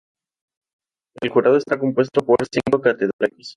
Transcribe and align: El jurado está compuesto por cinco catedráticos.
El 1.21 1.29
jurado 1.29 1.57
está 1.57 1.77
compuesto 1.77 2.25
por 2.25 2.37
cinco 2.51 2.81
catedráticos. 2.81 3.49